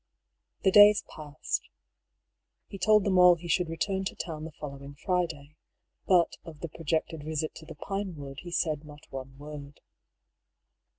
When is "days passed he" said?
0.71-2.79